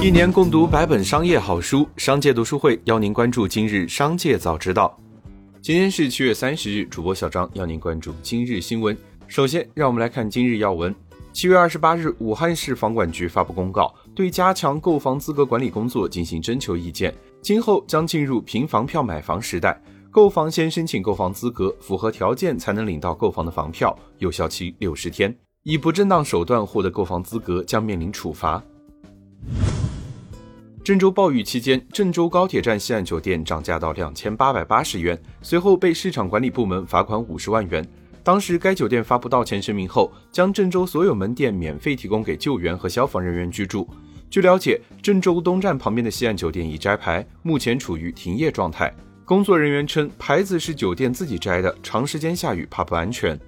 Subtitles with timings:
[0.00, 4.96] 一年共读百本商业好书，商界读书会邀您关注今日商界早知道。
[5.60, 8.96] 今天是七月三十日，主播小张邀您关注今日新闻。
[9.26, 10.94] 首先，让我们来看今日要闻。
[11.32, 17.12] 七月二十八日，武汉市房管局发布公告，对加强购房资格管理工作进行征求意见。
[17.42, 25.36] 今后将进入凭房票买房时代，购房先申请购房资格，符合条件才能领到购房的房票，有效期六十天。
[25.64, 28.62] 以不正当手段获得购房资格，将面临处罚。
[30.88, 37.86] 郑州暴雨期间，郑州高铁站西岸酒店涨价到两千八百八十元，随后被市场管理部门罚款五十万元。
[38.24, 43.86] 当时该酒店发布道歉声明后，将郑州所有门店免费提供给救援和消防人员居住。
[44.30, 48.90] 据了解，郑州东站旁边的西岸酒店已摘牌，目前处于停业状态。
[49.26, 53.38] 工作人员称，牌子是酒店自己摘的，长时间下雨怕不安全。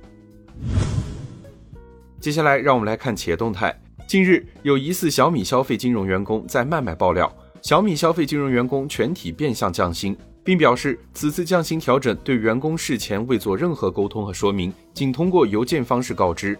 [2.21, 3.75] 接下来，让我们来看企业动态。
[4.11, 7.33] 近日，有疑似小米消费金融员工在卖卖爆料，
[7.63, 16.59] 小米消费金融员工全体变相降薪，并表示此次降薪调整对员工事前未做任何沟通和说明，仅通过邮件方式告知。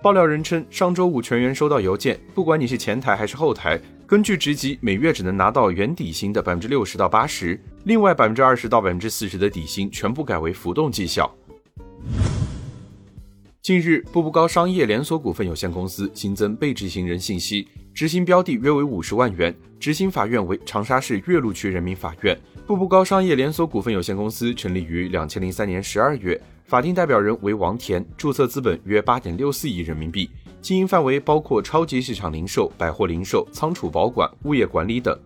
[0.00, 11.28] 爆料人称，上周五全员收到邮件，不管你是前台还是后台，根据职级，每月只能拿到原底薪的百分之六十到八十，另外百分之二十到百分之四十的底薪全部改为浮动绩效。
[13.62, 22.36] 近日，步步高商业连锁股份有限公司新增被执行人信息，执行标的约为五十万元，执行法院为长沙市岳麓区人民法院。
[22.66, 30.28] 步步高商业连锁股份有限公司成立于两千零三年十二月，法定代表人为王田，注册资本约八点六四亿人民币，
[30.60, 35.16] 经营范围包括超级市场零售、百货零售、仓储保管、物业管理等。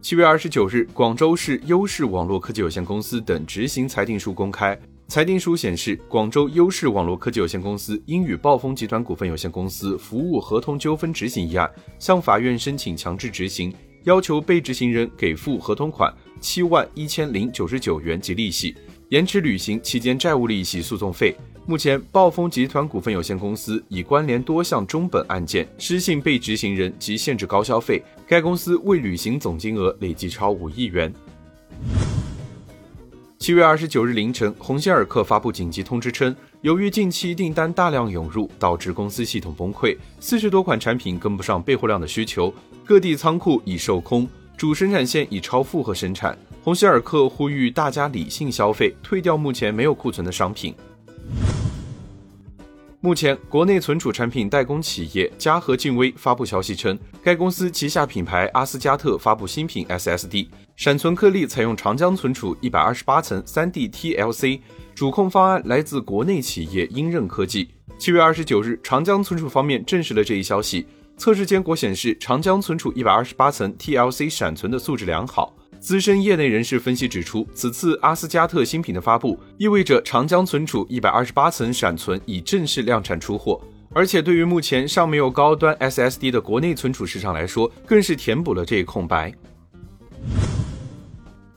[0.00, 4.80] 七月二十九日，广州市优势网络科技有限公司等执行裁定书公开。
[5.08, 18.74] 裁定书显示，广州优势网络科技有限公司因与暴风集团股份有限公司服务合同纠纷执行一案，向法院申请强制执行，要求被执行人给付合同款七万一千零九十九元及利息，
[19.10, 21.36] 延迟履行期间债务利息诉讼费。
[21.66, 31.12] 目前，暴风集团股份有限公司已关联多项中本案件，失信被执行人及限制高消费，该公司未履行总金额累计超五亿元。
[33.46, 42.52] 七月二十九日凌晨，鸿星尔克发布紧急通知称，由于近期订单大量涌入，导致公司系统崩溃，四十多款产品跟不上备货量的需求，
[42.84, 46.36] 各地仓库已售空，主生产线已超负荷生产。
[46.64, 50.74] 鸿星尔克呼吁大家理性消费，退掉目前没有库存的商品。
[53.06, 64.58] 目前，国内存储产品代工企业嘉禾劲威发布消息称，该公司旗下品牌阿斯加特发布新品 SSD，闪存颗粒采用长江存储一百二十八层三 D TLC，
[64.92, 67.68] 主控方案来自国内企业英韧科技。
[67.96, 70.84] 七月二十九日，长江存储方面证实了这一消息。
[71.16, 75.54] 测试结果显示，长江存储一百二十八层 TLC 闪存的素质良好。
[75.86, 83.60] 资深业内人士分析指出，此次阿斯加特新品的发布，意味着长江存储一百二十八层闪存已正式量产出货，
[83.94, 89.32] 而且对于目前尚没有高端 SSD 的国内存储市场来说，更是填补了这一空白。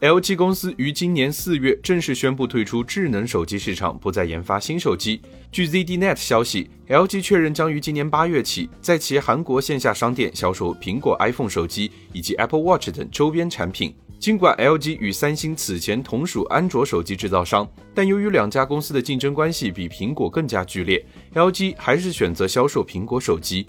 [0.02, 5.22] LG 公司于今年四月正式宣布退出智能手机市场，不再研发新手机。
[5.52, 13.94] 据 ZDNet 消息，LG 确认将于今年八月起，在其韩国线下商店销售苹果 iPhone 手机以及 Apple Watch 等周边产品。
[14.20, 23.68] 尽管 LG 与三星此前同属安卓手机制造商，但由于两家公司的竞争关系比苹果更加剧烈，LG 还是选择销售苹果手机。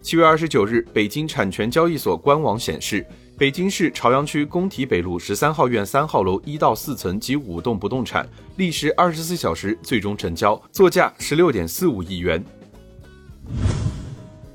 [0.00, 3.04] 七月二十九日，北京产权交易所官网显示，
[3.38, 8.26] 北京市朝阳区工体北路十三号院三号楼一到四层及五栋不动产
[8.56, 12.42] 历时二十四小时最终成交，作价十六点四五亿元。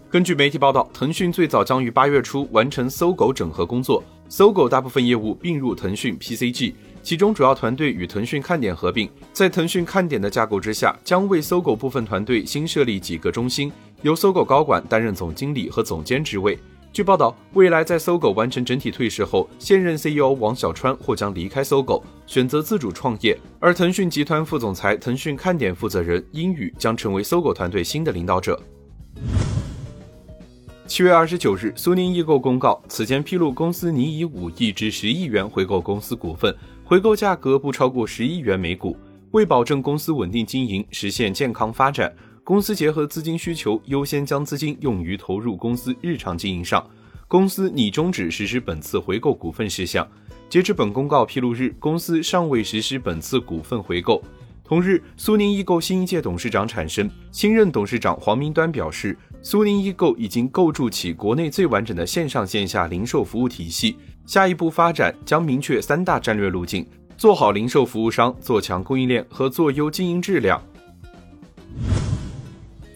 [0.09, 13.71] 根据媒体报道，腾讯最早将于八月初完成搜狗整合工作，搜狗大部分业务并入腾讯 PCG，其中主要团队与腾讯看点合并，在腾讯看点的架构之下，将为搜狗部分团队新设立几个中心，
[14.01, 16.57] 由搜狗高管担任总经理和总监职位。
[16.93, 28.61] 据报道，未来在搜狗完成整体退市后，现任 CEO 王小川或将离开搜狗，选择自主创业，而腾讯集团副总裁、腾讯看点负责人殷宇将成为搜狗团队新的领导者。
[30.85, 36.53] 七月二十九日，苏宁易购公告，此前披露公司拟以五亿至十亿元回购公司股份，
[36.83, 38.97] 回购价格不超过十亿元每股。
[39.31, 46.83] 为保证公司稳定经营，实现健康发展，公司结合资金需求，优先将资金用于投入公司日常经营上。
[47.27, 50.05] 公司拟终止实施本次回购股份事项。
[50.49, 54.21] 截至本公告披露日，公司尚未实施本次股份回购。
[54.63, 66.85] 同日，苏宁易购新一届董事长产生，新任董事长黄明端表示，苏宁易购已经构筑起国内最完整的线上线下零售服务体系，下一步发展将明确三大战略路径，
[67.17, 70.61] 做好零售服务商，做强供应链和做优经营质量。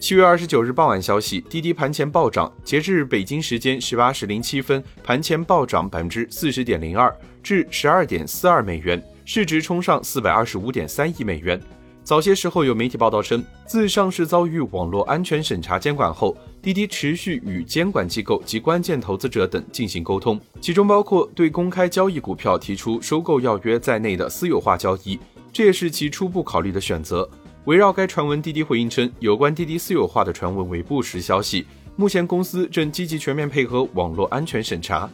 [0.06, 7.12] 七月二十九日傍晚消息，滴滴盘前暴涨，截至北京时间十八时零七分，盘前暴涨百分之四十点零二，
[7.42, 11.60] 至十二点四二美元，市值冲上四百二十五点三亿美元。
[12.04, 25.18] 早些时候有媒体报道称，自上市遭遇网络安全审查监管后，滴滴持续与监管机构及关键投资者等进行沟通，其中包括对公开交易股票提出收购要约在内的私有化交易，
[25.52, 27.28] 这也是其初步考虑的选择。
[27.66, 31.66] 围绕该传闻，滴滴回应称，有关滴滴私有化的传闻为不实消息。
[31.96, 35.10] 目前公司正积极全面配合网络安全审查。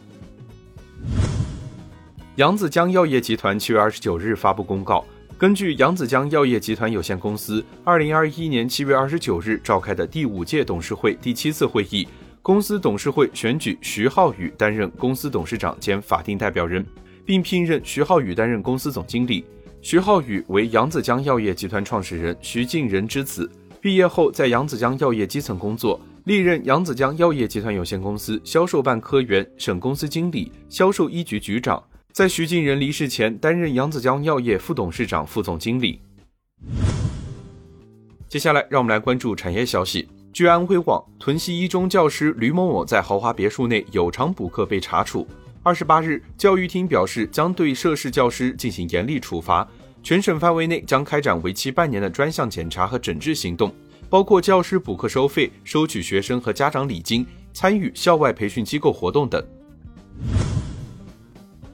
[2.35, 5.03] 扬子江药业集团七月二十九日发布公告，
[5.35, 12.07] 根据扬子江药业集团有限公司二零二一年七月二十九日召开的第五届董事会第七次会议，
[12.43, 16.85] 公司董事会选举徐浩宇担任公司董事长兼法定代表人，
[17.25, 19.43] 并聘任徐浩宇担任公司总经理。
[19.83, 23.51] 徐浩宇为扬子江药业集团创始人徐敬仁之子，
[23.81, 31.83] 毕业后在扬子江药业基层工作，历任扬子江药业集团有限公司销售办科员、省公司经理、销售一局局长。
[32.13, 35.99] 在徐敬仁离世前，担任扬子江药业副董事长、副总经理。
[38.29, 40.07] 接下来，让我们来关注产业消息。
[40.31, 45.27] 据安徽网，屯溪一中教师吕某某在豪华别墅内有偿补课被查处。
[45.65, 49.65] 二十八日，教育厅表示将对涉事教师进行严厉处罚，
[50.03, 53.73] 全省范围内将开展为期半年的专项检查和整治行动，
[54.09, 59.41] 包括教师补课收费、收取学生和家长礼金、参与校外培训机构活动等。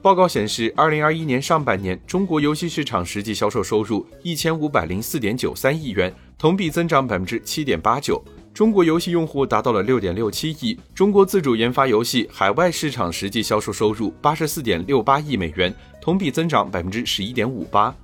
[0.00, 8.22] 报告显示，二零二一年上半年，中国游戏市场实际销售收入一千五百零四点九三亿元，同比增长百分之七点八九。
[8.52, 17.94] 中国游戏用户达到了六点六七亿，中国自主研发游戏海外市场实际销售收入八十四点六八亿美元，同比增长百分之十一点五八。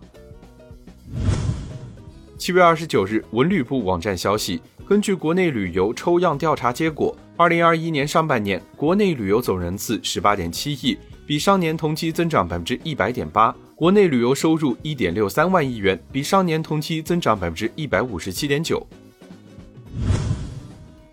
[2.39, 10.97] 七月二十九日，文旅部网站消息，根据国内旅游抽样调查结果，二零二一年上半年国内旅游总人次十八点七亿，
[11.27, 18.87] 比上年同期增长百分之一百点八；国内旅游收入一点六三万亿元，比上年同期增长百分之一百五十七点九。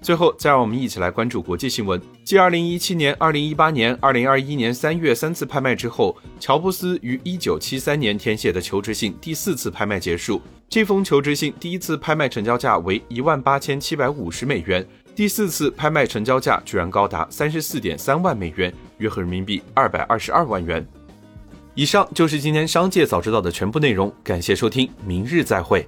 [0.04, 2.00] 最后，再让我们一起来关注国际新闻。
[2.26, 10.42] 继2017年、2018年、2021年3月三次拍卖之后，乔布斯于1973年填写的求职信第四次拍卖结束。
[10.68, 14.86] 这封求职信第一次拍卖成交价为一万八千七百五十美元，
[15.16, 20.86] 第四次拍卖成交价居然高达三十四点三万美元，约合人民币二百二十二万元。
[21.76, 25.88] 以上就是今天商界早知道的全部内容，感谢收听，明日再会。